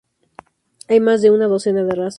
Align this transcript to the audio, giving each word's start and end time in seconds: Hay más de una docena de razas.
Hay 0.87 0.99
más 0.99 1.21
de 1.21 1.29
una 1.29 1.45
docena 1.45 1.83
de 1.83 1.93
razas. 1.93 2.09